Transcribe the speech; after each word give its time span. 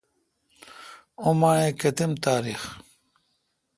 اوں 1.21 1.35
ماہ 1.39 1.57
ئ 1.67 1.69
کتم 1.81 2.11
تاریخ؟ 2.23 2.63